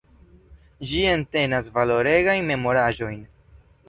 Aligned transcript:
Ĝi 0.91 1.01
entenas 1.09 1.69
valoregajn 1.75 2.47
memoraĵojn. 2.53 3.21